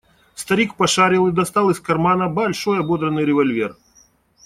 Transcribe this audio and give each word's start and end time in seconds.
Старик 0.33 0.77
пошарил 0.77 1.27
и 1.27 1.31
достал 1.31 1.69
из 1.69 1.79
кармана 1.79 2.27
большой 2.27 2.79
ободранный 2.79 3.23
револьвер. 3.23 3.77